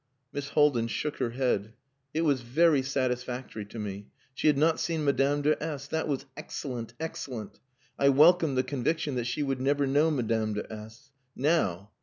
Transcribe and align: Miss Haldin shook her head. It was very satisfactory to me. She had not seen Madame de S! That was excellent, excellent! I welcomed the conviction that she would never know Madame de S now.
Miss 0.33 0.49
Haldin 0.49 0.87
shook 0.87 1.17
her 1.17 1.29
head. 1.29 1.73
It 2.11 2.21
was 2.21 2.41
very 2.41 2.81
satisfactory 2.81 3.65
to 3.65 3.77
me. 3.77 4.07
She 4.33 4.47
had 4.47 4.57
not 4.57 4.79
seen 4.79 5.05
Madame 5.05 5.43
de 5.43 5.61
S! 5.61 5.85
That 5.89 6.07
was 6.07 6.25
excellent, 6.35 6.95
excellent! 6.99 7.59
I 7.99 8.09
welcomed 8.09 8.57
the 8.57 8.63
conviction 8.63 9.13
that 9.13 9.27
she 9.27 9.43
would 9.43 9.61
never 9.61 9.85
know 9.85 10.09
Madame 10.09 10.53
de 10.53 10.73
S 10.73 11.11
now. 11.35 11.91